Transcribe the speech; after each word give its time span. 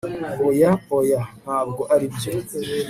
oya, 0.49 0.71
oya! 0.99 1.21
ntabwo 1.43 1.81
aribyo 1.93 2.31